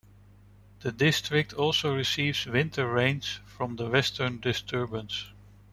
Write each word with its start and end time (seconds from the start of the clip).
The 0.79 0.91
district 0.91 1.53
also 1.53 1.93
receives 1.93 2.47
winter 2.47 2.91
rains 2.91 3.39
from 3.45 3.75
the 3.75 3.87
western 3.87 4.39
disturbance. 4.39 5.27